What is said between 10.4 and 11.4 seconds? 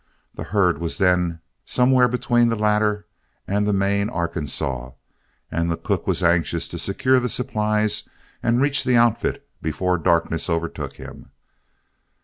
overtook him.